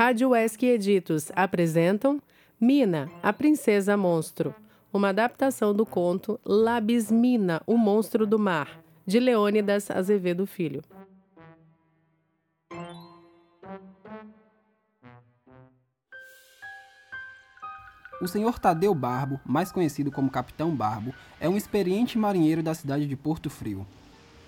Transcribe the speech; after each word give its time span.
Rádio 0.00 0.34
Esque 0.34 0.64
Editos 0.64 1.30
apresentam 1.36 2.22
Mina, 2.58 3.10
a 3.22 3.34
Princesa 3.34 3.98
Monstro, 3.98 4.54
uma 4.90 5.10
adaptação 5.10 5.74
do 5.74 5.84
conto 5.84 6.40
Labismina, 6.42 7.60
o 7.66 7.76
Monstro 7.76 8.26
do 8.26 8.38
Mar, 8.38 8.80
de 9.06 9.20
Leônidas 9.20 9.90
Azevedo 9.90 10.46
Filho. 10.46 10.82
O 18.22 18.26
senhor 18.26 18.58
Tadeu 18.58 18.94
Barbo, 18.94 19.38
mais 19.44 19.70
conhecido 19.70 20.10
como 20.10 20.30
Capitão 20.30 20.74
Barbo, 20.74 21.12
é 21.38 21.46
um 21.46 21.58
experiente 21.58 22.16
marinheiro 22.16 22.62
da 22.62 22.72
cidade 22.72 23.06
de 23.06 23.16
Porto 23.16 23.50
Frio. 23.50 23.86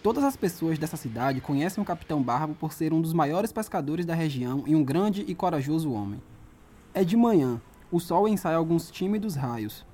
Todas 0.02 0.24
as 0.24 0.36
pessoas 0.36 0.80
dessa 0.80 0.96
cidade 0.96 1.40
conhecem 1.40 1.80
o 1.80 1.86
Capitão 1.86 2.20
Barbo 2.20 2.56
por 2.56 2.72
ser 2.72 2.92
um 2.92 3.00
dos 3.00 3.12
maiores 3.12 3.52
pescadores 3.52 4.04
da 4.04 4.16
região 4.16 4.64
e 4.66 4.74
um 4.74 4.82
grande 4.82 5.24
e 5.28 5.32
corajoso 5.32 5.92
homem. 5.92 6.20
É 6.92 7.04
de 7.04 7.16
manhã, 7.16 7.62
o 7.88 8.00
sol 8.00 8.26
ensaia 8.26 8.56
alguns 8.56 8.90
tímidos 8.90 9.36
raios. 9.36 9.86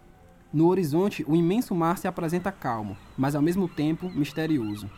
No 0.51 0.69
horizonte, 0.69 1.23
o 1.29 1.37
imenso 1.37 1.75
mar 1.75 1.99
se 1.99 2.09
apresenta 2.09 2.51
calmo, 2.51 2.97
mas 3.19 3.35
ao 3.35 3.43
mesmo 3.43 3.69
tempo 3.69 4.09
misterioso. 4.09 4.91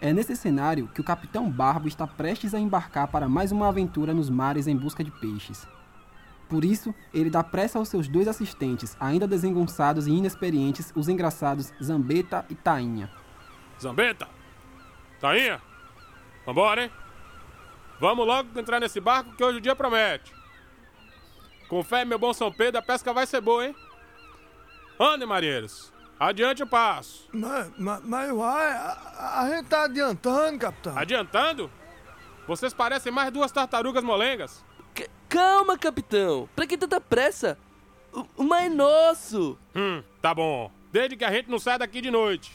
É 0.00 0.12
nesse 0.12 0.34
cenário 0.34 0.88
que 0.88 1.00
o 1.00 1.04
Capitão 1.04 1.48
Barbo 1.48 1.86
está 1.86 2.04
prestes 2.04 2.52
a 2.52 2.58
embarcar 2.58 3.06
para 3.06 3.28
mais 3.28 3.52
uma 3.52 3.68
aventura 3.68 4.12
nos 4.12 4.28
mares 4.28 4.66
em 4.66 4.76
busca 4.76 5.04
de 5.04 5.12
peixes. 5.12 5.64
Por 6.48 6.64
isso, 6.64 6.92
ele 7.14 7.30
dá 7.30 7.44
pressa 7.44 7.78
aos 7.78 7.88
seus 7.88 8.08
dois 8.08 8.26
assistentes, 8.26 8.96
ainda 8.98 9.28
desengonçados 9.28 10.08
e 10.08 10.10
inexperientes, 10.10 10.92
os 10.96 11.08
engraçados 11.08 11.72
Zambeta 11.80 12.44
e 12.50 12.56
Tainha. 12.56 13.08
Zambeta! 13.80 14.39
Tainha! 15.20 15.60
Vambora, 16.46 16.84
hein? 16.84 16.90
Vamos 18.00 18.26
logo 18.26 18.58
entrar 18.58 18.80
nesse 18.80 18.98
barco 18.98 19.36
que 19.36 19.44
hoje 19.44 19.58
o 19.58 19.60
dia 19.60 19.76
promete. 19.76 20.32
Com 21.68 21.84
fé, 21.84 22.04
meu 22.04 22.18
bom 22.18 22.32
São 22.32 22.50
Pedro, 22.50 22.80
a 22.80 22.82
pesca 22.82 23.12
vai 23.12 23.26
ser 23.26 23.40
boa, 23.40 23.66
hein? 23.66 23.76
Andem, 24.98 25.28
marinheiros. 25.28 25.92
Adiante 26.18 26.62
o 26.62 26.66
passo. 26.66 27.28
Mas, 27.32 27.70
mas, 27.78 28.00
mas 28.04 28.30
uai, 28.30 28.72
a, 28.72 29.40
a 29.42 29.50
gente 29.50 29.68
tá 29.68 29.84
adiantando, 29.84 30.58
capitão. 30.58 30.98
Adiantando? 30.98 31.70
Vocês 32.46 32.74
parecem 32.74 33.12
mais 33.12 33.30
duas 33.30 33.52
tartarugas 33.52 34.02
molengas. 34.02 34.64
C 34.96 35.08
calma, 35.28 35.78
capitão. 35.78 36.48
Pra 36.56 36.66
que 36.66 36.76
tanta 36.76 37.00
pressa? 37.00 37.56
O, 38.12 38.26
o 38.38 38.44
mar 38.44 38.64
é 38.64 38.68
nosso. 38.68 39.56
Hum, 39.74 40.02
tá 40.20 40.34
bom. 40.34 40.70
Desde 40.90 41.16
que 41.16 41.24
a 41.24 41.30
gente 41.30 41.48
não 41.48 41.58
sai 41.58 41.78
daqui 41.78 42.00
de 42.00 42.10
noite. 42.10 42.52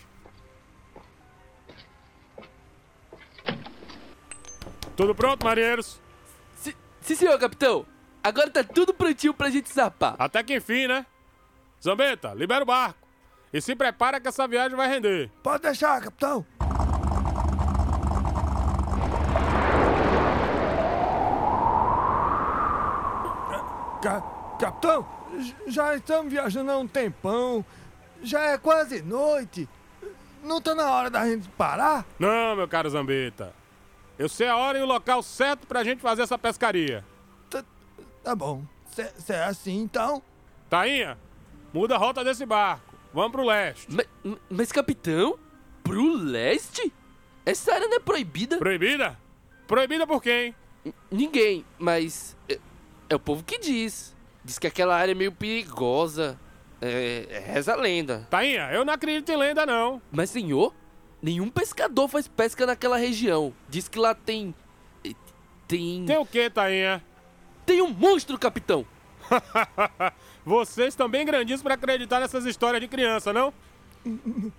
Tudo 4.96 5.14
pronto, 5.14 5.44
marinheiros? 5.44 6.00
Sim, 6.56 6.74
sim, 7.02 7.16
senhor, 7.16 7.38
capitão. 7.38 7.86
Agora 8.24 8.50
tá 8.50 8.64
tudo 8.64 8.94
prontinho 8.94 9.34
pra 9.34 9.50
gente 9.50 9.72
zapar. 9.72 10.16
Até 10.18 10.42
que 10.42 10.56
enfim, 10.56 10.88
né? 10.88 11.06
Zambeta, 11.84 12.34
libera 12.34 12.64
o 12.64 12.66
barco. 12.66 13.06
E 13.54 13.62
se 13.62 13.76
prepara 13.76 14.20
que 14.20 14.28
essa 14.28 14.48
viagem 14.48 14.76
vai 14.76 14.88
render. 14.88 15.30
Pode 15.44 15.64
deixar, 15.64 16.02
capitão. 16.02 16.46
Ca 24.02 24.22
capitão, 24.60 25.06
já 25.68 25.96
estamos 25.96 26.32
viajando 26.32 26.72
há 26.72 26.78
um 26.78 26.88
tempão. 26.88 27.66
Já 28.24 28.42
é 28.52 28.58
quase 28.58 29.02
noite. 29.02 29.68
Não 30.42 30.62
tá 30.62 30.74
na 30.74 30.90
hora 30.90 31.10
da 31.10 31.26
gente 31.26 31.50
parar? 31.50 32.06
Não, 32.18 32.56
meu 32.56 32.68
caro 32.68 32.90
Zambeta. 32.90 33.54
Eu 34.18 34.30
sei 34.30 34.48
a 34.48 34.56
hora 34.56 34.78
e 34.78 34.82
o 34.82 34.86
local 34.86 35.22
certo 35.22 35.68
pra 35.68 35.84
gente 35.84 36.02
fazer 36.02 36.22
essa 36.22 36.38
pescaria. 36.38 37.04
Tá, 37.50 37.64
tá 38.24 38.36
bom. 38.36 38.64
Se 38.86 39.34
é 39.34 39.44
assim, 39.44 39.82
então. 39.82 40.22
Tainha, 40.70 41.18
muda 41.74 41.96
a 41.96 41.98
rota 41.98 42.24
desse 42.24 42.46
barco. 42.46 42.96
Vamos 43.14 43.32
pro 43.32 43.46
leste. 43.46 43.88
Mas, 43.90 44.08
mas, 44.50 44.72
capitão, 44.72 45.38
pro 45.84 46.16
leste? 46.16 46.92
Essa 47.46 47.74
área 47.74 47.88
não 47.88 47.98
é 47.98 48.00
proibida? 48.00 48.58
Proibida? 48.58 49.18
Proibida 49.68 50.08
por 50.08 50.22
quem? 50.22 50.56
Ninguém, 51.12 51.66
mas 51.78 52.38
é, 52.48 52.60
é, 53.10 53.16
o 53.16 53.20
povo 53.20 53.44
que 53.44 53.58
diz. 53.58 54.16
Diz 54.44 54.60
que 54.60 54.68
aquela 54.68 54.96
área 54.96 55.12
é 55.12 55.16
meio 55.16 55.32
perigosa. 55.32 56.40
É, 56.82 57.28
é 57.30 57.40
reza 57.40 57.74
a 57.74 57.76
lenda. 57.76 58.28
Tainha, 58.30 58.70
eu 58.72 58.86
não 58.86 58.94
acredito 58.94 59.30
em 59.32 59.38
lenda, 59.38 59.66
não. 59.66 60.02
Mas, 60.12 60.30
senhor, 60.30 60.74
nenhum 61.26 61.50
pescador 61.50 62.08
faz 62.08 62.28
pesca 62.28 62.68
naquela 62.68 62.98
região. 62.98 63.52
Diz 63.68 63.88
que 63.88 63.98
lá 63.98 64.14
tem. 64.14 64.54
Tem. 65.68 66.06
Tem 66.06 66.18
o 66.18 66.26
que, 66.26 66.48
Tainha? 66.52 67.04
Tem 67.66 67.82
um 67.82 67.90
monstro, 67.90 68.38
capitão! 68.38 68.86
Vocês 70.46 70.90
estão 70.90 71.10
bem 71.10 71.26
grandinhos 71.26 71.64
para 71.64 71.74
acreditar 71.74 72.20
nessas 72.20 72.46
histórias 72.46 72.80
de 72.80 72.88
criança, 72.88 73.34
não? 73.34 73.52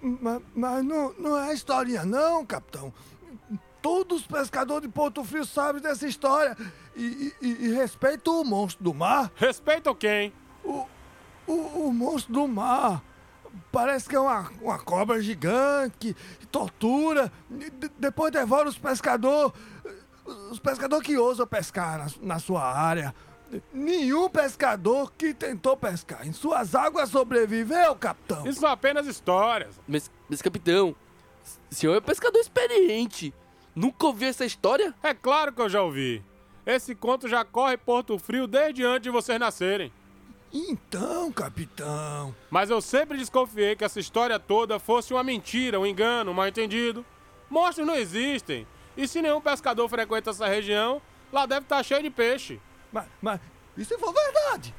Mas, 0.02 0.42
mas 0.56 0.84
não, 0.84 1.14
não 1.16 1.38
é 1.38 1.54
historinha, 1.54 2.04
não, 2.04 2.44
capitão. 2.44 2.92
Todos 3.80 4.22
os 4.22 4.26
pescadores 4.26 4.82
de 4.82 4.92
Porto 4.92 5.22
Frio 5.22 5.44
sabem 5.44 5.80
dessa 5.80 6.08
história 6.08 6.56
e, 6.96 7.32
e, 7.40 7.46
e 7.66 7.72
respeitam 7.74 8.40
o 8.40 8.44
monstro 8.44 8.82
do 8.82 8.92
mar. 8.92 9.30
Respeitam 9.36 9.94
quem? 9.94 10.32
O, 10.64 10.84
o, 11.46 11.52
o 11.86 11.92
monstro 11.92 12.32
do 12.32 12.48
mar. 12.48 13.04
Parece 13.72 14.08
que 14.08 14.16
é 14.16 14.20
uma, 14.20 14.50
uma 14.60 14.78
cobra 14.78 15.20
gigante, 15.20 16.16
tortura, 16.50 17.32
de, 17.50 17.70
depois 17.98 18.32
devora 18.32 18.68
os 18.68 18.78
pescadores. 18.78 19.52
Os 20.50 20.58
pescadores 20.58 21.06
que 21.06 21.16
ousam 21.16 21.46
pescar 21.46 21.98
na, 21.98 22.06
na 22.20 22.38
sua 22.38 22.64
área. 22.64 23.14
Nenhum 23.72 24.28
pescador 24.28 25.12
que 25.16 25.32
tentou 25.32 25.76
pescar 25.76 26.26
em 26.26 26.32
suas 26.32 26.74
águas 26.74 27.10
sobreviveu, 27.10 27.94
capitão. 27.94 28.46
Isso 28.46 28.60
são 28.60 28.68
apenas 28.68 29.06
histórias. 29.06 29.80
Mas, 29.86 30.10
mas 30.28 30.42
capitão, 30.42 30.96
o 31.70 31.74
senhor 31.74 31.94
é 31.94 32.00
pescador 32.00 32.40
experiente. 32.40 33.32
Nunca 33.74 34.06
ouviu 34.06 34.28
essa 34.28 34.44
história? 34.44 34.94
É 35.02 35.14
claro 35.14 35.52
que 35.52 35.60
eu 35.60 35.68
já 35.68 35.80
ouvi. 35.82 36.24
Esse 36.64 36.94
conto 36.94 37.28
já 37.28 37.44
corre 37.44 37.76
Porto 37.76 38.18
Frio 38.18 38.48
desde 38.48 38.82
antes 38.82 39.02
de 39.02 39.10
vocês 39.10 39.38
nascerem. 39.38 39.92
Então, 40.58 41.30
capitão. 41.30 42.34
Mas 42.48 42.70
eu 42.70 42.80
sempre 42.80 43.18
desconfiei 43.18 43.76
que 43.76 43.84
essa 43.84 44.00
história 44.00 44.38
toda 44.38 44.78
fosse 44.78 45.12
uma 45.12 45.22
mentira, 45.22 45.78
um 45.78 45.84
engano, 45.84 46.30
um 46.30 46.34
mal 46.34 46.48
entendido. 46.48 47.04
Monstros 47.50 47.86
não 47.86 47.94
existem. 47.94 48.66
E 48.96 49.06
se 49.06 49.20
nenhum 49.20 49.38
pescador 49.38 49.86
frequenta 49.86 50.30
essa 50.30 50.48
região, 50.48 51.02
lá 51.30 51.44
deve 51.44 51.66
estar 51.66 51.82
cheio 51.82 52.02
de 52.02 52.08
peixe. 52.08 52.58
Mas, 52.90 53.04
mas 53.20 53.40
e 53.76 53.84
se 53.84 53.98
for 53.98 54.14
verdade? 54.14 54.74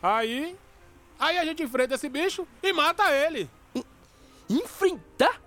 Aí. 0.00 0.56
Aí 1.18 1.38
a 1.38 1.44
gente 1.44 1.64
enfrenta 1.64 1.96
esse 1.96 2.08
bicho 2.08 2.46
e 2.62 2.72
mata 2.72 3.10
ele. 3.10 3.50
Enfrentar? 4.48 5.42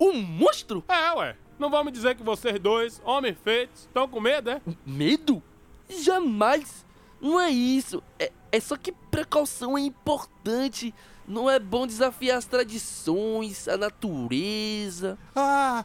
Um 0.00 0.14
monstro? 0.14 0.82
É, 0.88 1.12
ué. 1.12 1.36
Não 1.58 1.68
vamos 1.68 1.92
dizer 1.92 2.14
que 2.14 2.22
vocês 2.22 2.58
dois, 2.58 3.00
homens 3.04 3.36
feitos, 3.44 3.82
estão 3.82 4.08
com 4.08 4.20
medo, 4.20 4.48
é? 4.48 4.62
Medo? 4.86 5.42
Jamais! 5.86 6.84
Não 7.20 7.40
é 7.40 7.50
isso. 7.50 8.02
É, 8.18 8.30
é 8.54 8.60
só 8.60 8.76
que 8.76 8.92
precaução 8.92 9.76
é 9.76 9.80
importante. 9.80 10.94
Não 11.26 11.50
é 11.50 11.58
bom 11.58 11.86
desafiar 11.88 12.38
as 12.38 12.44
tradições, 12.44 13.66
a 13.66 13.76
natureza. 13.76 15.18
Ah, 15.34 15.84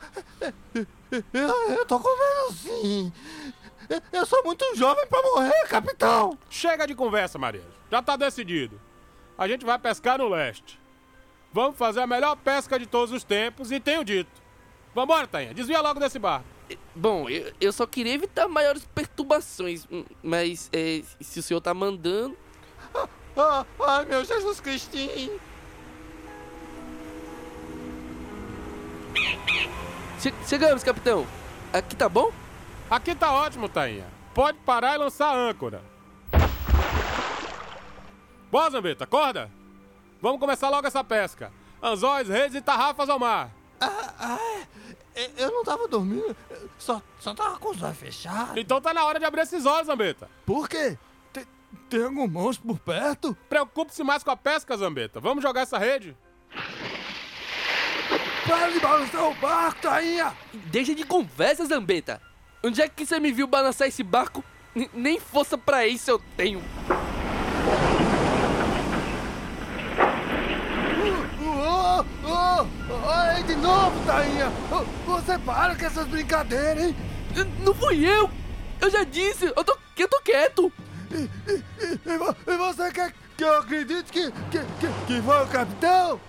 eu, 1.34 1.72
eu 1.72 1.86
tô 1.88 2.00
com 2.00 2.10
medo 2.10 2.54
sim. 2.54 3.14
Eu 4.12 4.24
sou 4.28 4.44
muito 4.44 4.64
jovem 4.76 5.08
para 5.08 5.24
morrer, 5.24 5.68
capitão! 5.68 6.38
Chega 6.48 6.86
de 6.86 6.94
conversa, 6.94 7.40
Maria. 7.40 7.66
Já 7.90 8.04
tá 8.04 8.16
decidido. 8.16 8.80
A 9.36 9.48
gente 9.48 9.66
vai 9.66 9.80
pescar 9.80 10.20
no 10.20 10.28
leste. 10.28 10.80
Vamos 11.52 11.76
fazer 11.76 12.02
a 12.02 12.08
melhor 12.08 12.36
pesca 12.36 12.78
de 12.78 12.86
todos 12.86 13.12
os 13.12 13.24
tempos 13.24 13.72
e 13.72 13.80
tenho 13.80 14.04
dito. 14.04 14.30
Vambora, 14.94 15.26
Tainha. 15.26 15.56
Desvia 15.56 15.82
logo 15.82 16.00
desse 16.00 16.20
barco. 16.20 16.46
Bom, 16.94 17.28
eu, 17.28 17.52
eu 17.60 17.74
só 17.74 17.88
queria 17.88 18.14
evitar 18.14 18.48
maiores 18.48 18.86
perturbações, 18.94 19.88
hum, 19.92 20.06
mas 20.22 20.70
é, 20.72 21.02
se 21.20 21.40
o 21.40 21.44
senhor 21.44 21.62
tá 21.62 21.74
mandando. 21.74 22.38
Ah, 23.42 23.66
ah, 23.80 23.98
ai, 24.00 24.06
meu 24.06 24.26
Jesus 24.26 24.60
Cristinho! 24.60 25.40
Che 30.20 30.34
chegamos, 30.46 30.84
capitão. 30.84 31.26
Aqui 31.72 31.96
tá 31.96 32.10
bom? 32.10 32.34
Aqui 32.90 33.16
tá 33.16 33.32
ótimo, 33.32 33.70
Tainha. 33.70 34.06
Pode 34.34 34.58
parar 34.58 34.96
e 34.96 34.98
lançar 34.98 35.30
a 35.30 35.38
âncora. 35.38 35.82
Boa, 38.52 38.70
Zambeta, 38.70 39.06
acorda! 39.06 39.50
Vamos 40.22 40.42
começar 40.42 40.68
logo 40.68 40.86
essa 40.86 41.02
pesca. 41.02 41.50
Anzóis, 41.82 42.28
redes 42.28 42.56
e 42.56 42.62
tarrafas 42.62 43.08
ao 43.08 43.20
mar. 43.20 43.52
Ah, 43.80 44.14
ah, 44.20 44.66
é, 45.16 45.32
eu 45.38 45.52
não 45.52 45.64
tava 45.64 45.88
dormindo, 45.88 46.36
só, 46.78 47.02
só 47.22 47.34
tava 47.34 47.58
com 47.58 47.70
os 47.70 47.82
olhos 47.82 47.98
fechados. 47.98 48.58
Então 48.58 48.82
tá 48.82 48.94
na 48.94 49.06
hora 49.06 49.18
de 49.18 49.24
abrir 49.24 49.44
esses 49.44 49.66
olhos, 49.66 49.88
Zambeta. 49.88 50.30
Por 50.46 50.68
quê? 50.68 50.98
Tem, 51.90 52.04
algum 52.04 52.28
monstro 52.28 52.68
por 52.68 52.80
perto? 52.80 53.36
Preocupe-se 53.48 54.04
mais 54.04 54.24
com 54.24 54.32
a 54.32 54.38
pesca, 54.38 54.76
Zambeta. 54.78 55.20
Vamos 55.20 55.44
jogar 55.44 55.62
essa 55.62 55.78
rede? 55.78 56.16
Para 58.48 58.70
de 58.72 58.80
balançar 58.80 59.24
o 59.30 59.34
barco, 59.36 59.82
Tainha! 59.82 60.34
Deixa 60.54 60.96
de 60.96 61.04
conversa, 61.06 61.66
Zambeta. 61.66 62.22
Onde 62.64 62.82
é 62.82 62.88
que 62.90 63.06
você 63.06 63.20
me 63.20 63.32
viu 63.32 63.48
balançar 63.48 63.88
esse 63.88 64.04
barco 64.04 64.44
N- 64.76 64.90
nem 64.94 65.20
força 65.20 65.58
pra 65.58 65.86
isso 65.88 66.10
eu 66.12 66.20
tenho. 66.36 66.62
Oh, 71.42 72.04
oh, 72.26 73.10
aí 73.10 73.44
de 73.44 73.56
novo, 73.56 74.06
Tainha! 74.06 74.52
Oh, 74.72 74.84
Você 75.12 75.38
para 75.40 75.76
com 75.76 75.86
essas 75.86 76.08
brincadeiras, 76.08 76.84
hein? 76.86 76.96
Não 77.64 77.74
fui 77.74 78.06
eu! 78.08 78.30
Eu 78.82 78.90
já 78.90 79.04
disse, 79.04 79.46
eu 79.46 79.64
tô, 79.64 79.78
eu 79.98 80.08
tô 80.08 80.22
quieto. 80.22 80.72
E, 81.12 81.30
e- 81.52 81.64
e- 81.80 82.00
e 82.06 82.18
vo- 82.18 82.36
e 82.48 82.58
você 82.58 82.92
quer 82.92 83.14
que 83.38 83.44
eu 83.44 83.60
acredite 83.60 84.12
que, 84.12 84.32
que, 84.32 84.60
que, 84.60 85.06
que 85.08 85.22
foi 85.22 85.44
o 85.44 85.48
capitão? 85.48 86.20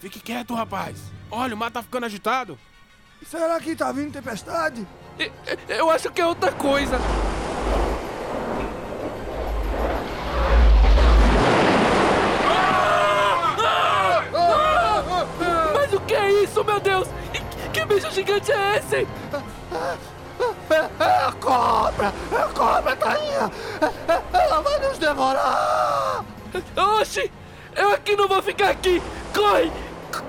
Fique 0.00 0.20
quieto, 0.20 0.54
rapaz. 0.54 0.98
Olha, 1.30 1.54
o 1.54 1.56
mar 1.58 1.70
tá 1.70 1.82
ficando 1.82 2.06
agitado. 2.06 2.58
Será 3.26 3.58
que 3.60 3.74
tá 3.74 3.90
vindo 3.92 4.12
tempestade? 4.12 4.86
E- 5.18 5.24
e- 5.24 5.32
Eu 5.68 5.90
acho 5.90 6.10
que 6.10 6.20
é 6.20 6.26
outra 6.26 6.52
coisa. 6.52 6.98
Mas 15.74 15.92
o 15.92 16.00
que 16.00 16.14
é 16.14 16.42
isso, 16.44 16.64
meu 16.64 16.80
Deus? 16.80 17.08
E 17.34 17.68
que 17.70 17.84
bicho 17.84 18.10
gigante 18.10 18.50
é 18.52 18.76
esse? 18.78 19.06
A 21.26 21.32
cobra! 21.32 22.12
É 22.30 22.36
a 22.36 22.48
cobra, 22.50 22.94
Tainha! 22.94 23.50
É- 23.82 24.22
ela 24.44 24.60
vai 24.60 24.78
nos 24.78 24.96
devorar! 24.96 26.24
Oxi! 27.00 27.32
Eu 27.74 27.90
aqui 27.90 28.14
não 28.14 28.28
vou 28.28 28.40
ficar 28.40 28.70
aqui! 28.70 29.02
Corre! 29.34 29.72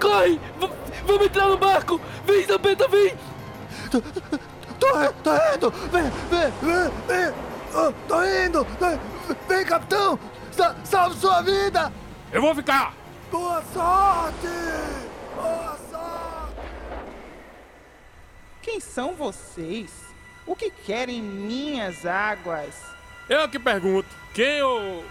Corre! 0.02 0.42
V- 0.60 1.04
vamos 1.06 1.26
entrar 1.28 1.50
no 1.50 1.58
barco! 1.58 2.02
Vem, 2.26 2.44
Zambeta, 2.48 2.88
vem! 2.88 3.16
Tô, 3.92 4.92
tô 5.24 5.36
indo! 5.54 5.70
Vem, 5.92 6.10
vem, 6.32 6.52
vem, 6.62 6.92
vem! 7.08 7.34
Oh, 7.76 7.94
tô 8.08 8.24
indo! 8.24 8.66
Vem, 8.80 9.00
vem, 9.48 9.66
capitão! 9.66 10.18
Sa- 10.52 10.76
salve 10.84 11.20
sua 11.20 11.44
vida! 11.44 11.94
Eu 12.32 12.42
vou 12.42 12.56
ficar. 12.56 12.94
Boa 13.32 13.62
sorte! 13.72 14.48
Boa 15.36 15.78
sorte! 15.92 16.56
Quem 18.64 18.80
são 18.80 19.14
vocês? 19.14 20.08
O 20.48 20.56
que 20.56 20.72
querem 20.72 21.18
em 21.18 21.22
minhas 21.22 22.06
águas? 22.06 22.74
Eu 23.28 23.50
que 23.50 23.60
pergunto. 23.60 24.08
Quem 24.34 24.64
ou... 24.64 25.04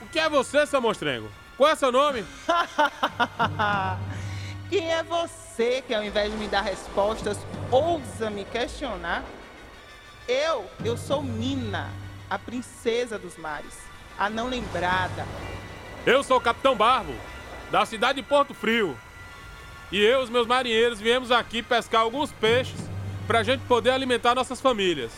O 0.00 0.06
que 0.12 0.20
é 0.20 0.28
você, 0.28 0.64
seu 0.64 0.80
monstrengo? 0.80 1.28
Qual 1.56 1.68
é 1.68 1.74
seu 1.74 1.90
nome? 1.90 2.24
Quem 4.70 4.92
é 4.92 5.02
você 5.02 5.82
que, 5.84 5.92
ao 5.92 6.04
invés 6.04 6.30
de 6.30 6.38
me 6.38 6.46
dar 6.46 6.60
respostas, 6.60 7.36
ousa 7.72 8.30
me 8.30 8.44
questionar? 8.44 9.24
Eu, 10.28 10.70
eu 10.84 10.96
sou 10.96 11.22
Mina, 11.22 11.90
a 12.30 12.38
princesa 12.38 13.18
dos 13.18 13.36
mares, 13.36 13.76
a 14.16 14.30
não 14.30 14.48
lembrada. 14.48 15.26
Eu 16.06 16.22
sou 16.22 16.38
o 16.38 16.40
Capitão 16.40 16.76
Barbo, 16.76 17.14
da 17.70 17.84
cidade 17.84 18.22
de 18.22 18.28
Porto 18.28 18.54
Frio. 18.54 18.96
E 19.90 20.00
eu 20.00 20.20
e 20.20 20.24
os 20.24 20.30
meus 20.30 20.46
marinheiros 20.46 21.00
viemos 21.00 21.32
aqui 21.32 21.62
pescar 21.62 22.02
alguns 22.02 22.30
peixes 22.32 22.83
pra 23.26 23.42
gente 23.42 23.60
poder 23.62 23.90
alimentar 23.90 24.34
nossas 24.34 24.60
famílias. 24.60 25.12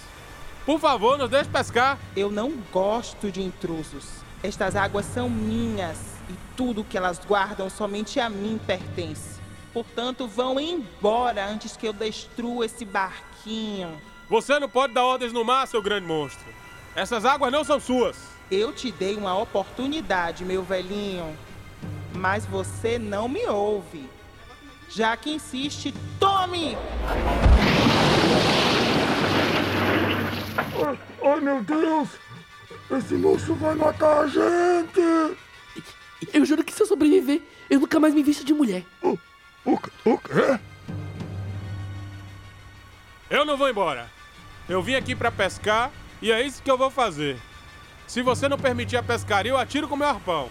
Por 0.64 0.80
favor, 0.80 1.16
nos 1.16 1.30
deixe 1.30 1.48
pescar. 1.48 1.98
Eu 2.16 2.30
não 2.30 2.52
gosto 2.72 3.30
de 3.30 3.42
intrusos. 3.42 4.04
Estas 4.42 4.76
águas 4.76 5.06
são 5.06 5.30
minhas 5.30 5.98
e 6.28 6.34
tudo 6.56 6.84
que 6.84 6.96
elas 6.96 7.20
guardam 7.24 7.70
somente 7.70 8.18
a 8.18 8.28
mim 8.28 8.60
pertence. 8.66 9.40
Portanto, 9.72 10.26
vão 10.26 10.58
embora 10.58 11.46
antes 11.46 11.76
que 11.76 11.86
eu 11.86 11.92
destrua 11.92 12.66
esse 12.66 12.84
barquinho. 12.84 14.00
Você 14.28 14.58
não 14.58 14.68
pode 14.68 14.94
dar 14.94 15.04
ordens 15.04 15.32
no 15.32 15.44
mar, 15.44 15.68
seu 15.68 15.80
grande 15.80 16.06
monstro. 16.06 16.46
Essas 16.94 17.24
águas 17.24 17.52
não 17.52 17.62
são 17.62 17.78
suas. 17.78 18.16
Eu 18.50 18.72
te 18.72 18.90
dei 18.90 19.16
uma 19.16 19.36
oportunidade, 19.38 20.44
meu 20.44 20.62
velhinho. 20.62 21.36
Mas 22.14 22.46
você 22.46 22.98
não 22.98 23.28
me 23.28 23.46
ouve. 23.46 24.08
Já 24.88 25.16
que 25.16 25.30
insiste, 25.30 25.92
tome! 26.18 26.76
Ai, 30.86 30.98
ai, 31.22 31.40
meu 31.40 31.62
Deus! 31.62 32.08
Esse 32.90 33.14
monstro 33.14 33.54
vai 33.56 33.74
matar 33.74 34.20
a 34.20 34.26
gente! 34.26 35.36
Eu 36.32 36.44
juro 36.44 36.64
que 36.64 36.72
se 36.72 36.82
eu 36.82 36.86
sobreviver, 36.86 37.42
eu 37.68 37.80
nunca 37.80 37.98
mais 38.00 38.14
me 38.14 38.22
visto 38.22 38.44
de 38.44 38.54
mulher. 38.54 38.84
O, 39.02 39.18
o, 39.64 39.78
o 40.04 40.18
quê? 40.18 40.58
Eu 43.28 43.44
não 43.44 43.56
vou 43.56 43.68
embora. 43.68 44.08
Eu 44.68 44.82
vim 44.82 44.94
aqui 44.94 45.14
pra 45.14 45.30
pescar 45.30 45.90
e 46.22 46.30
é 46.30 46.42
isso 46.42 46.62
que 46.62 46.70
eu 46.70 46.78
vou 46.78 46.90
fazer. 46.90 47.36
Se 48.06 48.22
você 48.22 48.48
não 48.48 48.58
permitir 48.58 48.96
a 48.96 49.02
pescaria, 49.02 49.50
eu 49.52 49.58
atiro 49.58 49.88
com 49.88 49.96
meu 49.96 50.08
arpão. 50.08 50.48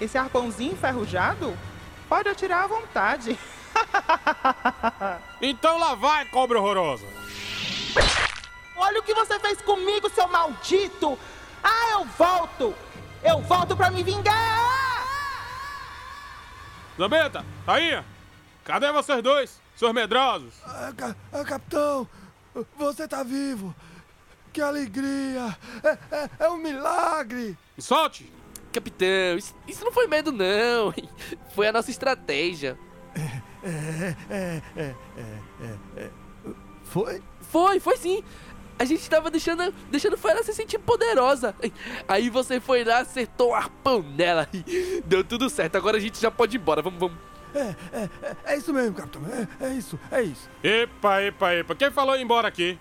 Esse 0.00 0.16
arpãozinho 0.16 0.72
enferrujado? 0.72 1.56
Pode 2.08 2.28
atirar 2.28 2.64
à 2.64 2.66
vontade. 2.66 3.38
Então 5.42 5.78
lá 5.78 5.94
vai, 5.94 6.26
cobra 6.26 6.58
horrorosa. 6.58 7.06
Olha 8.90 8.98
o 8.98 9.02
que 9.04 9.14
você 9.14 9.38
fez 9.38 9.60
comigo, 9.62 10.10
seu 10.10 10.26
maldito! 10.26 11.16
Ah, 11.62 11.90
eu 11.92 12.04
volto! 12.06 12.74
Eu 13.22 13.40
volto 13.40 13.76
pra 13.76 13.88
me 13.88 14.02
vingar! 14.02 15.06
Zambeta, 16.98 17.46
Rainha, 17.64 18.04
cadê 18.64 18.90
vocês 18.90 19.22
dois, 19.22 19.62
seus 19.76 19.92
medrosos? 19.94 20.52
Ah, 20.66 20.92
ca- 20.96 21.14
ah, 21.32 21.44
capitão, 21.44 22.08
você 22.76 23.06
tá 23.06 23.22
vivo! 23.22 23.72
Que 24.52 24.60
alegria! 24.60 25.56
É, 25.84 25.98
é, 26.10 26.30
é 26.40 26.48
um 26.48 26.56
milagre! 26.56 27.56
Me 27.76 27.82
solte! 27.84 28.28
Capitão, 28.72 29.36
isso, 29.38 29.54
isso 29.68 29.84
não 29.84 29.92
foi 29.92 30.08
medo, 30.08 30.32
não. 30.32 30.92
Foi 31.54 31.68
a 31.68 31.72
nossa 31.72 31.90
estratégia. 31.92 32.76
Foi? 36.84 37.22
Foi, 37.40 37.80
foi 37.80 37.96
sim. 37.96 38.22
A 38.80 38.84
gente 38.86 39.10
tava 39.10 39.30
deixando, 39.30 39.74
deixando 39.90 40.18
ela 40.26 40.42
se 40.42 40.54
sentir 40.54 40.78
poderosa. 40.78 41.54
Aí 42.08 42.30
você 42.30 42.58
foi 42.58 42.82
lá, 42.82 43.00
acertou 43.00 43.50
o 43.50 43.54
arpão 43.54 44.02
nela. 44.02 44.48
Deu 45.04 45.22
tudo 45.22 45.50
certo. 45.50 45.76
Agora 45.76 45.98
a 45.98 46.00
gente 46.00 46.18
já 46.18 46.30
pode 46.30 46.56
ir 46.56 46.60
embora. 46.60 46.80
Vamos, 46.80 46.98
vamos. 46.98 47.18
É, 47.54 47.74
é, 47.92 48.08
é, 48.22 48.36
é 48.54 48.56
isso 48.56 48.72
mesmo, 48.72 48.94
capitão. 48.94 49.20
É, 49.60 49.66
é 49.66 49.74
isso, 49.74 50.00
é 50.10 50.22
isso. 50.22 50.48
Epa, 50.64 51.20
epa, 51.20 51.52
epa. 51.56 51.74
Quem 51.74 51.90
falou 51.90 52.16
ir 52.16 52.22
embora 52.22 52.48
aqui? 52.48 52.78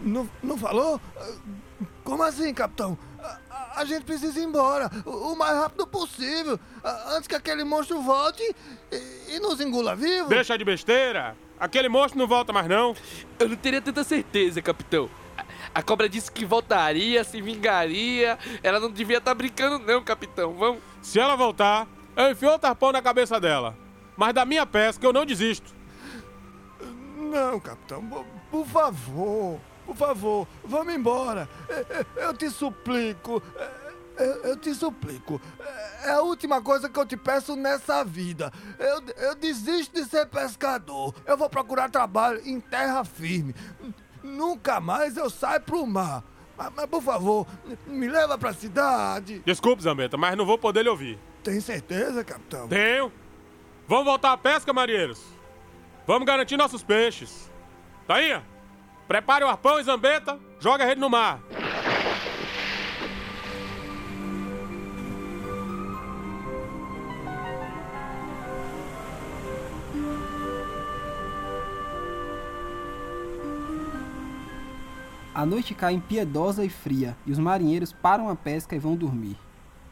Não, 0.00 0.28
não 0.42 0.58
falou? 0.58 1.00
Como 2.02 2.24
assim, 2.24 2.52
capitão? 2.52 2.98
A, 3.48 3.80
a- 3.80 3.84
gente 3.84 4.04
precisa 4.04 4.40
ir 4.40 4.42
embora, 4.42 4.90
o, 5.06 5.32
o 5.32 5.38
mais 5.38 5.56
rápido 5.56 5.86
possível, 5.86 6.58
antes 7.14 7.28
que 7.28 7.34
aquele 7.36 7.62
monstro 7.62 8.00
volte 8.02 8.42
e, 8.90 9.36
e 9.36 9.38
nos 9.38 9.60
engula 9.60 9.94
vivo. 9.94 10.28
Deixa 10.28 10.58
de 10.58 10.64
besteira. 10.64 11.36
Aquele 11.58 11.88
monstro 11.88 12.18
não 12.18 12.26
volta 12.26 12.52
mais, 12.52 12.66
não. 12.68 12.94
Eu 13.38 13.48
não 13.48 13.56
teria 13.56 13.80
tanta 13.80 14.02
certeza, 14.04 14.60
capitão. 14.60 15.08
A- 15.74 15.82
cobra 15.82 16.08
disse 16.08 16.30
que 16.30 16.44
voltaria, 16.44 17.22
se 17.24 17.40
vingaria. 17.40 18.38
Ela 18.62 18.78
não 18.80 18.90
devia 18.90 19.18
estar 19.18 19.34
brincando, 19.34 19.78
não, 19.84 20.02
capitão. 20.02 20.52
Vamos. 20.54 20.80
Se 21.02 21.18
ela 21.18 21.36
voltar, 21.36 21.86
eu 22.16 22.30
enfio 22.30 22.50
outro 22.50 22.68
arpão 22.68 22.92
na 22.92 23.00
cabeça 23.02 23.40
dela. 23.40 23.76
Mas 24.16 24.32
da 24.34 24.44
minha 24.44 24.64
pesca 24.66 25.04
eu 25.06 25.12
não 25.12 25.24
desisto. 25.26 25.74
Não, 27.16 27.58
capitão, 27.58 28.02
por, 28.50 28.66
favor, 28.66 29.58
por 29.86 29.96
favor, 29.96 30.46
vamos 30.64 30.94
embora. 30.94 31.48
Eu 32.16 32.32
te 32.34 32.48
suplico, 32.50 33.42
eu, 34.16 34.44
eu 34.44 34.56
te 34.56 34.74
suplico. 34.74 35.40
É 36.02 36.10
a 36.10 36.20
última 36.20 36.60
coisa 36.60 36.88
que 36.88 36.98
eu 36.98 37.06
te 37.06 37.16
peço 37.16 37.56
nessa 37.56 38.04
vida. 38.04 38.52
Eu, 38.78 39.02
eu 39.16 39.34
desisto 39.34 39.94
de 39.94 40.04
ser 40.08 40.26
pescador. 40.26 41.14
Eu 41.26 41.36
vou 41.36 41.48
procurar 41.48 41.90
trabalho 41.90 42.40
em 42.44 42.60
terra 42.60 43.04
firme. 43.04 43.54
Nunca 44.22 44.80
mais 44.80 45.16
eu 45.16 45.28
saio 45.28 45.60
pro 45.60 45.86
mar. 45.86 46.22
Mas, 46.56 46.70
mas, 46.76 46.86
por 46.86 47.02
favor, 47.02 47.46
me 47.86 48.08
leva 48.08 48.38
pra 48.38 48.52
cidade. 48.52 49.42
Desculpe, 49.44 49.82
Zambeta, 49.82 50.16
mas 50.16 50.36
não 50.36 50.46
vou 50.46 50.56
poder 50.56 50.82
lhe 50.82 50.88
ouvir. 50.88 51.18
Tem 51.42 51.60
certeza, 51.60 52.24
capitão? 52.24 52.68
Tenho. 52.68 53.12
Vamos 53.86 54.04
voltar 54.04 54.32
à 54.32 54.36
pesca, 54.36 54.72
marinheiros. 54.72 55.20
Vamos 56.06 56.26
garantir 56.26 56.56
nossos 56.56 56.82
peixes. 56.82 57.50
Tainha, 58.06 58.44
prepare 59.08 59.44
o 59.44 59.48
arpão 59.48 59.80
e 59.80 59.82
Zambeta, 59.82 60.38
joga 60.60 60.84
a 60.84 60.86
rede 60.86 61.00
no 61.00 61.10
mar. 61.10 61.40
A 75.34 75.44
noite 75.44 75.74
cai 75.74 75.94
impiedosa 75.94 76.64
e 76.64 76.68
fria, 76.68 77.16
e 77.26 77.32
os 77.32 77.40
marinheiros 77.40 77.92
param 77.92 78.28
a 78.28 78.36
pesca 78.36 78.76
e 78.76 78.78
vão 78.78 78.94
dormir. 78.94 79.36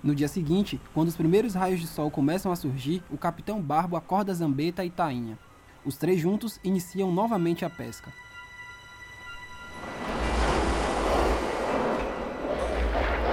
No 0.00 0.14
dia 0.14 0.28
seguinte, 0.28 0.80
quando 0.94 1.08
os 1.08 1.16
primeiros 1.16 1.54
raios 1.54 1.80
de 1.80 1.88
sol 1.88 2.12
começam 2.12 2.52
a 2.52 2.56
surgir, 2.56 3.02
o 3.10 3.18
capitão 3.18 3.60
Barbo 3.60 3.96
acorda 3.96 4.32
Zambeta 4.32 4.84
e 4.84 4.90
Tainha. 4.90 5.36
Os 5.84 5.96
três 5.96 6.20
juntos 6.20 6.60
iniciam 6.62 7.10
novamente 7.10 7.64
a 7.64 7.70
pesca. 7.70 8.12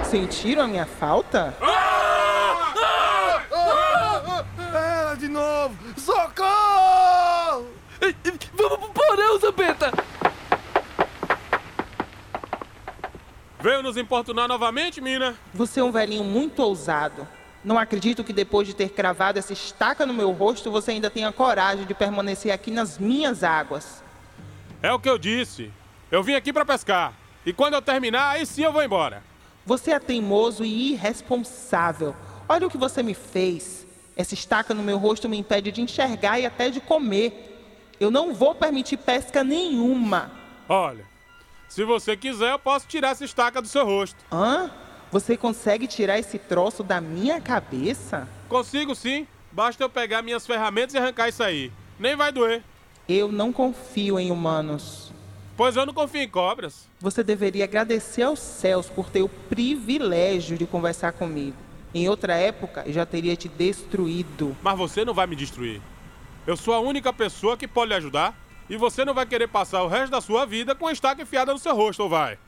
Sentiram 0.02 0.64
a 0.64 0.66
minha 0.66 0.86
falta? 0.86 1.56
Ela 4.74 5.14
de 5.14 5.28
novo! 5.28 5.76
Socorro! 5.96 7.68
Vamos 8.54 8.78
pro 8.78 8.88
porão, 8.88 9.38
Zambeta! 9.38 10.09
Veio 13.62 13.82
nos 13.82 13.98
importunar 13.98 14.48
novamente, 14.48 15.02
mina? 15.02 15.36
Você 15.52 15.80
é 15.80 15.84
um 15.84 15.92
velhinho 15.92 16.24
muito 16.24 16.62
ousado. 16.62 17.28
Não 17.62 17.78
acredito 17.78 18.24
que 18.24 18.32
depois 18.32 18.66
de 18.66 18.72
ter 18.72 18.88
cravado 18.88 19.38
essa 19.38 19.52
estaca 19.52 20.06
no 20.06 20.14
meu 20.14 20.30
rosto, 20.30 20.70
você 20.70 20.92
ainda 20.92 21.10
tenha 21.10 21.30
coragem 21.30 21.84
de 21.84 21.92
permanecer 21.92 22.52
aqui 22.52 22.70
nas 22.70 22.98
minhas 22.98 23.44
águas. 23.44 24.02
É 24.82 24.90
o 24.90 24.98
que 24.98 25.10
eu 25.10 25.18
disse. 25.18 25.70
Eu 26.10 26.22
vim 26.22 26.34
aqui 26.34 26.54
pra 26.54 26.64
pescar. 26.64 27.12
E 27.44 27.52
quando 27.52 27.74
eu 27.74 27.82
terminar, 27.82 28.30
aí 28.30 28.46
sim 28.46 28.62
eu 28.62 28.72
vou 28.72 28.82
embora. 28.82 29.22
Você 29.66 29.90
é 29.90 29.98
teimoso 29.98 30.64
e 30.64 30.92
irresponsável. 30.92 32.16
Olha 32.48 32.66
o 32.66 32.70
que 32.70 32.78
você 32.78 33.02
me 33.02 33.12
fez. 33.12 33.86
Essa 34.16 34.32
estaca 34.32 34.72
no 34.72 34.82
meu 34.82 34.96
rosto 34.96 35.28
me 35.28 35.36
impede 35.36 35.70
de 35.70 35.82
enxergar 35.82 36.40
e 36.40 36.46
até 36.46 36.70
de 36.70 36.80
comer. 36.80 37.94
Eu 38.00 38.10
não 38.10 38.32
vou 38.32 38.54
permitir 38.54 38.96
pesca 38.96 39.44
nenhuma. 39.44 40.30
Olha, 40.66 41.04
se 41.70 41.84
você 41.84 42.16
quiser, 42.16 42.50
eu 42.50 42.58
posso 42.58 42.88
tirar 42.88 43.10
essa 43.10 43.24
estaca 43.24 43.62
do 43.62 43.68
seu 43.68 43.86
rosto. 43.86 44.16
Hã? 44.30 44.68
Você 45.12 45.36
consegue 45.36 45.86
tirar 45.86 46.18
esse 46.18 46.36
troço 46.36 46.82
da 46.82 47.00
minha 47.00 47.40
cabeça? 47.40 48.28
Consigo 48.48 48.92
sim. 48.92 49.24
Basta 49.52 49.82
eu 49.84 49.88
pegar 49.88 50.20
minhas 50.20 50.44
ferramentas 50.44 50.94
e 50.94 50.98
arrancar 50.98 51.28
isso 51.28 51.44
aí. 51.44 51.72
Nem 51.96 52.16
vai 52.16 52.32
doer. 52.32 52.64
Eu 53.08 53.30
não 53.30 53.52
confio 53.52 54.18
em 54.18 54.32
humanos. 54.32 55.12
Pois 55.56 55.76
eu 55.76 55.86
não 55.86 55.94
confio 55.94 56.22
em 56.22 56.28
cobras. 56.28 56.88
Você 56.98 57.22
deveria 57.22 57.64
agradecer 57.64 58.22
aos 58.22 58.40
céus 58.40 58.88
por 58.88 59.08
ter 59.08 59.22
o 59.22 59.28
privilégio 59.28 60.58
de 60.58 60.66
conversar 60.66 61.12
comigo. 61.12 61.56
Em 61.94 62.08
outra 62.08 62.34
época, 62.34 62.82
eu 62.84 62.92
já 62.92 63.06
teria 63.06 63.36
te 63.36 63.48
destruído. 63.48 64.56
Mas 64.60 64.76
você 64.76 65.04
não 65.04 65.14
vai 65.14 65.28
me 65.28 65.36
destruir. 65.36 65.80
Eu 66.46 66.56
sou 66.56 66.74
a 66.74 66.80
única 66.80 67.12
pessoa 67.12 67.56
que 67.56 67.68
pode 67.68 67.90
lhe 67.90 67.94
ajudar. 67.94 68.34
E 68.70 68.76
você 68.76 69.04
não 69.04 69.12
vai 69.12 69.26
querer 69.26 69.48
passar 69.48 69.82
o 69.82 69.88
resto 69.88 70.12
da 70.12 70.20
sua 70.20 70.46
vida 70.46 70.76
com 70.76 70.86
a 70.86 70.92
estaca 70.92 71.20
enfiada 71.20 71.52
no 71.52 71.58
seu 71.58 71.74
rosto, 71.74 72.04
ou 72.04 72.08
vai? 72.08 72.38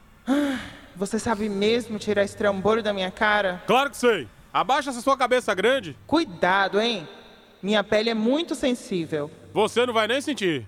Você 0.95 1.19
sabe 1.19 1.49
mesmo 1.49 1.99
tirar 1.99 2.23
esse 2.23 2.37
trambolho 2.37 2.81
da 2.81 2.93
minha 2.93 3.11
cara? 3.11 3.61
Claro 3.67 3.91
que 3.91 3.97
sei. 3.97 4.29
Abaixa 4.53 4.91
essa 4.91 5.01
sua 5.01 5.17
cabeça 5.17 5.53
grande. 5.53 5.97
Cuidado, 6.07 6.81
hein? 6.81 7.09
Minha 7.61 7.83
pele 7.83 8.09
é 8.09 8.15
muito 8.15 8.55
sensível. 8.55 9.29
Você 9.53 9.85
não 9.85 9.93
vai 9.93 10.07
nem 10.07 10.21
sentir. 10.21 10.65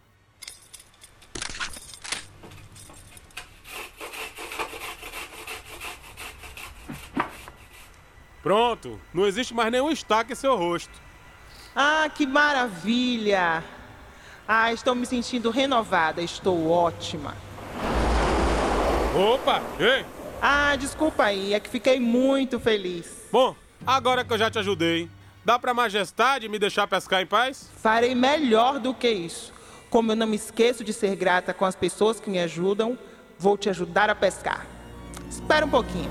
Pronto, 8.43 9.01
não 9.15 9.25
existe 9.25 9.55
mais 9.55 9.71
nenhum 9.71 9.91
estaque 9.91 10.33
em 10.33 10.37
seu 10.37 10.57
rosto. 10.57 11.01
Ah, 11.77 12.11
que 12.13 12.27
maravilha! 12.27 13.63
Ah, 14.47 14.73
estou 14.73 14.95
me 14.95 15.07
sentindo 15.07 15.51
renovada, 15.51 16.21
estou 16.21 16.71
ótima. 16.71 17.35
Opa, 19.15 19.63
ei! 19.81 20.05
Ah, 20.43 20.77
desculpa 20.77 21.25
aí, 21.25 21.55
é 21.55 21.61
que 21.61 21.71
fiquei 21.71 21.99
muito 21.99 22.61
feliz. 22.61 23.27
Bom, 23.33 23.57
agora 23.87 24.23
que 24.23 24.31
eu 24.31 24.37
já 24.37 24.51
te 24.51 24.59
ajudei, 24.59 25.09
dá 25.43 25.59
pra 25.59 25.73
majestade 25.73 26.47
me 26.49 26.59
deixar 26.59 26.87
pescar 26.87 27.23
em 27.23 27.27
paz? 27.27 27.71
Farei 27.77 28.15
melhor 28.15 28.79
do 28.79 28.93
que 28.93 29.09
isso. 29.09 29.51
Como 29.89 30.13
eu 30.13 30.17
não 30.17 30.27
me 30.27 30.37
esqueço 30.37 30.85
de 30.85 30.93
ser 30.93 31.17
grata 31.17 31.55
com 31.55 31.65
as 31.65 31.75
pessoas 31.75 32.21
que 32.21 32.29
me 32.29 32.39
ajudam, 32.41 32.99
vou 33.39 33.57
te 33.57 33.71
ajudar 33.71 34.11
a 34.11 34.15
pescar. 34.15 34.67
Espera 35.31 35.65
um 35.65 35.71
pouquinho. 35.71 36.11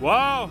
Uau! 0.00 0.50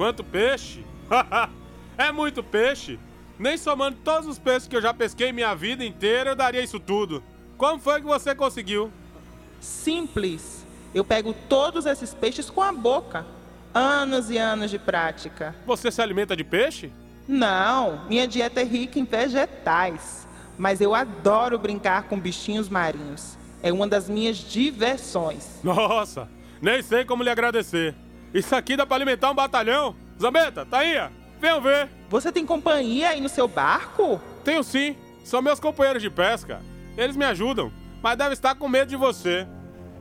Quanto 0.00 0.24
peixe! 0.24 0.82
é 1.98 2.10
muito 2.10 2.42
peixe! 2.42 2.98
Nem 3.38 3.58
somando 3.58 3.98
todos 4.02 4.26
os 4.26 4.38
peixes 4.38 4.66
que 4.66 4.74
eu 4.74 4.80
já 4.80 4.94
pesquei 4.94 5.30
minha 5.30 5.54
vida 5.54 5.84
inteira, 5.84 6.30
eu 6.30 6.34
daria 6.34 6.62
isso 6.62 6.80
tudo. 6.80 7.22
Como 7.58 7.78
foi 7.78 8.00
que 8.00 8.06
você 8.06 8.34
conseguiu? 8.34 8.90
Simples. 9.60 10.64
Eu 10.94 11.04
pego 11.04 11.34
todos 11.50 11.84
esses 11.84 12.14
peixes 12.14 12.48
com 12.48 12.62
a 12.62 12.72
boca. 12.72 13.26
Anos 13.74 14.30
e 14.30 14.38
anos 14.38 14.70
de 14.70 14.78
prática. 14.78 15.54
Você 15.66 15.90
se 15.90 16.00
alimenta 16.00 16.34
de 16.34 16.44
peixe? 16.44 16.90
Não, 17.28 18.06
minha 18.08 18.26
dieta 18.26 18.62
é 18.62 18.64
rica 18.64 18.98
em 18.98 19.04
vegetais. 19.04 20.26
Mas 20.56 20.80
eu 20.80 20.94
adoro 20.94 21.58
brincar 21.58 22.04
com 22.04 22.18
bichinhos 22.18 22.70
marinhos. 22.70 23.36
É 23.62 23.70
uma 23.70 23.86
das 23.86 24.08
minhas 24.08 24.38
diversões. 24.38 25.60
Nossa, 25.62 26.26
nem 26.62 26.80
sei 26.80 27.04
como 27.04 27.22
lhe 27.22 27.28
agradecer. 27.28 27.94
Isso 28.32 28.54
aqui 28.54 28.76
dá 28.76 28.86
pra 28.86 28.96
alimentar 28.96 29.30
um 29.30 29.34
batalhão. 29.34 29.94
Zambeta, 30.20 30.64
Tainha, 30.64 31.10
venham 31.40 31.60
ver. 31.60 31.88
Você 32.08 32.30
tem 32.30 32.46
companhia 32.46 33.10
aí 33.10 33.20
no 33.20 33.28
seu 33.28 33.48
barco? 33.48 34.20
Tenho 34.44 34.62
sim. 34.62 34.96
São 35.24 35.42
meus 35.42 35.58
companheiros 35.58 36.02
de 36.02 36.10
pesca. 36.10 36.60
Eles 36.96 37.16
me 37.16 37.24
ajudam, 37.24 37.72
mas 38.02 38.16
devem 38.16 38.32
estar 38.32 38.54
com 38.54 38.68
medo 38.68 38.88
de 38.88 38.96
você. 38.96 39.46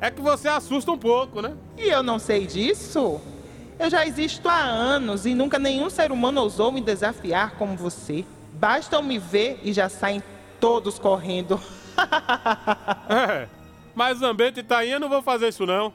É 0.02 0.10
que 0.10 0.22
você 0.22 0.48
assusta 0.48 0.92
um 0.92 0.98
pouco, 0.98 1.42
né? 1.42 1.56
E 1.78 1.90
eu 1.90 2.02
não 2.02 2.20
sei 2.20 2.46
disso? 2.46 3.20
Eu 3.78 3.90
já 3.90 4.06
existo 4.06 4.48
há 4.48 4.60
anos 4.60 5.26
e 5.26 5.34
nunca 5.34 5.58
nenhum 5.58 5.90
ser 5.90 6.12
humano 6.12 6.42
ousou 6.42 6.72
me 6.72 6.82
desafiar 6.82 7.52
como 7.52 7.76
você. 7.76 8.26
Bastam 8.54 9.02
me 9.02 9.18
ver 9.18 9.60
e 9.64 9.72
já 9.74 9.90
saem 9.90 10.22
todos 10.60 11.00
correndo. 11.00 11.60
É, 13.10 13.50
mas 13.94 14.20
Zambeta 14.20 14.60
e 14.60 14.64
Tainha 14.64 15.00
não 15.00 15.10
vão 15.10 15.22
fazer 15.22 15.50
isso 15.50 15.66
não. 15.66 15.92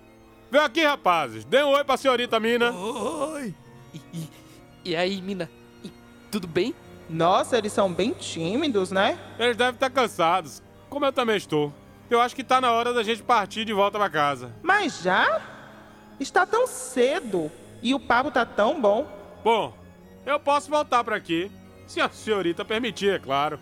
Vem 0.51 0.61
aqui, 0.61 0.85
rapazes. 0.85 1.45
Dê 1.45 1.63
um 1.63 1.71
oi 1.71 1.85
pra 1.85 1.97
senhorita 1.97 2.39
Mina. 2.39 2.71
Oi! 2.73 3.55
E, 3.93 4.01
e- 4.13 4.31
e 4.85 4.97
aí, 4.97 5.21
mina? 5.23 5.51
E 5.83 5.91
tudo 6.31 6.47
bem? 6.47 6.75
Nossa, 7.09 7.57
eles 7.59 7.73
são 7.73 7.93
bem 7.93 8.13
tímidos, 8.13 8.91
né? 8.91 9.19
Eles 9.39 9.57
devem 9.57 9.75
estar 9.75 9.91
cansados, 9.91 10.63
como 10.89 11.05
eu 11.05 11.13
também 11.13 11.37
estou. 11.37 11.73
Eu 12.11 12.21
acho 12.21 12.35
que 12.37 12.45
tá 12.45 12.61
na 12.61 12.71
hora 12.73 12.93
da 12.93 13.03
gente 13.03 13.23
partir 13.23 13.65
de 13.65 13.73
volta 13.73 13.99
pra 13.99 14.11
casa. 14.11 14.53
Mas 14.63 15.01
já? 15.03 15.41
Está 16.21 16.45
tão 16.47 16.67
cedo 16.67 17.51
e 17.83 17.95
o 17.95 18.01
papo 18.01 18.31
tá 18.31 18.45
tão 18.47 18.81
bom. 18.81 19.07
Bom, 19.43 19.75
eu 20.25 20.39
posso 20.39 20.71
voltar 20.71 21.03
pra 21.05 21.17
aqui, 21.17 21.51
se 21.87 22.01
a 22.01 22.09
senhorita 22.09 22.65
permitir, 22.65 23.11
é 23.11 23.19
claro. 23.19 23.59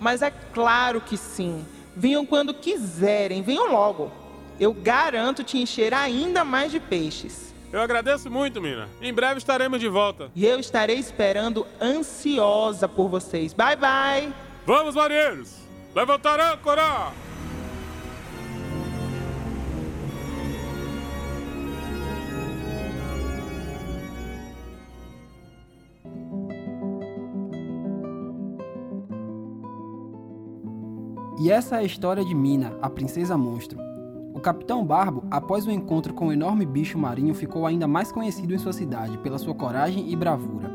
Mas 0.00 0.22
é 0.22 0.30
claro 0.30 1.00
que 1.00 1.16
sim. 1.16 1.64
Venham 1.96 2.24
quando 2.24 2.54
quiserem, 2.54 3.42
venham 3.42 3.72
logo. 3.72 4.12
Eu 4.60 4.74
garanto 4.74 5.44
te 5.44 5.56
encher 5.56 5.94
ainda 5.94 6.44
mais 6.44 6.72
de 6.72 6.80
peixes. 6.80 7.54
Eu 7.72 7.80
agradeço 7.80 8.30
muito, 8.30 8.60
Mina. 8.60 8.88
Em 9.00 9.12
breve 9.12 9.38
estaremos 9.38 9.78
de 9.78 9.88
volta. 9.88 10.30
E 10.34 10.44
eu 10.44 10.58
estarei 10.58 10.96
esperando 10.96 11.66
ansiosa 11.80 12.88
por 12.88 13.08
vocês. 13.08 13.52
Bye 13.52 13.76
bye! 13.76 14.34
Vamos, 14.66 14.94
marinheiros! 14.94 15.58
Levantar 15.94 16.40
a 16.40 16.52
âncora! 16.54 17.12
E 31.40 31.52
essa 31.52 31.76
é 31.76 31.78
a 31.78 31.82
história 31.84 32.24
de 32.24 32.34
Mina, 32.34 32.76
a 32.82 32.90
princesa 32.90 33.38
monstro. 33.38 33.87
O 34.38 34.40
capitão 34.40 34.86
Barbo, 34.86 35.24
após 35.32 35.66
o 35.66 35.70
encontro 35.72 36.14
com 36.14 36.28
o 36.28 36.32
enorme 36.32 36.64
bicho 36.64 36.96
marinho, 36.96 37.34
ficou 37.34 37.66
ainda 37.66 37.88
mais 37.88 38.12
conhecido 38.12 38.54
em 38.54 38.58
sua 38.58 38.72
cidade 38.72 39.18
pela 39.18 39.36
sua 39.36 39.52
coragem 39.52 40.12
e 40.12 40.14
bravura. 40.14 40.70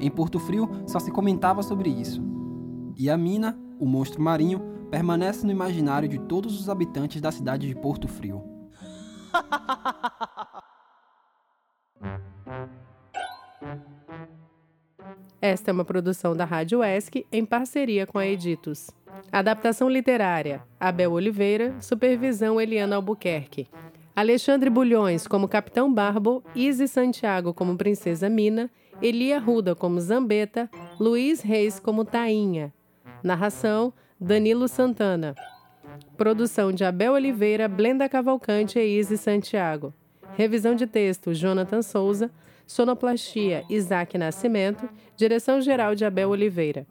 Em 0.00 0.10
Porto 0.10 0.38
Frio 0.38 0.70
só 0.86 0.98
se 0.98 1.10
comentava 1.10 1.62
sobre 1.62 1.90
isso. 1.90 2.22
E 2.96 3.10
a 3.10 3.16
Mina, 3.18 3.58
o 3.78 3.84
monstro 3.84 4.22
marinho, 4.22 4.58
permanece 4.90 5.44
no 5.44 5.52
imaginário 5.52 6.08
de 6.08 6.18
todos 6.18 6.58
os 6.58 6.70
habitantes 6.70 7.20
da 7.20 7.30
cidade 7.30 7.68
de 7.68 7.74
Porto 7.74 8.08
Frio. 8.08 8.42
Esta 15.42 15.70
é 15.70 15.74
uma 15.74 15.84
produção 15.84 16.34
da 16.34 16.46
Rádio 16.46 16.82
ESC 16.82 17.26
em 17.30 17.44
parceria 17.44 18.06
com 18.06 18.16
a 18.16 18.26
Editos. 18.26 18.88
Adaptação 19.34 19.88
literária: 19.88 20.62
Abel 20.78 21.10
Oliveira, 21.10 21.74
supervisão 21.80 22.60
Eliana 22.60 22.94
Albuquerque. 22.94 23.66
Alexandre 24.14 24.70
Bulhões 24.70 25.26
como 25.26 25.48
Capitão 25.48 25.92
Barbo, 25.92 26.40
Izzy 26.54 26.86
Santiago 26.86 27.52
como 27.52 27.76
Princesa 27.76 28.28
Mina, 28.28 28.70
Elia 29.02 29.40
Ruda 29.40 29.74
como 29.74 30.00
Zambeta, 30.00 30.70
Luiz 31.00 31.40
Reis 31.40 31.80
como 31.80 32.04
Tainha. 32.04 32.72
Narração: 33.24 33.92
Danilo 34.20 34.68
Santana. 34.68 35.34
Produção 36.16 36.70
de 36.70 36.84
Abel 36.84 37.14
Oliveira, 37.14 37.66
Blenda 37.66 38.08
Cavalcante 38.08 38.78
e 38.78 39.00
Izzy 39.00 39.18
Santiago. 39.18 39.92
Revisão 40.36 40.76
de 40.76 40.86
texto: 40.86 41.34
Jonathan 41.34 41.82
Souza. 41.82 42.30
Sonoplastia: 42.68 43.64
Isaac 43.68 44.16
Nascimento. 44.16 44.88
Direção-geral 45.16 45.96
de 45.96 46.04
Abel 46.04 46.30
Oliveira. 46.30 46.86